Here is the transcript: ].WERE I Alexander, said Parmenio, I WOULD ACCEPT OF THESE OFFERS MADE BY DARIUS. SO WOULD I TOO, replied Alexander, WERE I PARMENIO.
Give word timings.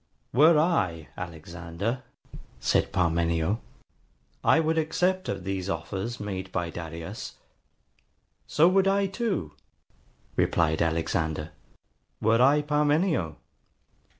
].WERE 0.33 0.57
I 0.57 1.09
Alexander, 1.15 2.01
said 2.59 2.91
Parmenio, 2.91 3.59
I 4.43 4.59
WOULD 4.59 4.79
ACCEPT 4.79 5.29
OF 5.29 5.43
THESE 5.43 5.69
OFFERS 5.69 6.19
MADE 6.19 6.51
BY 6.51 6.71
DARIUS. 6.71 7.33
SO 8.47 8.67
WOULD 8.67 8.87
I 8.87 9.05
TOO, 9.05 9.51
replied 10.35 10.81
Alexander, 10.81 11.51
WERE 12.19 12.41
I 12.41 12.61
PARMENIO. 12.63 13.35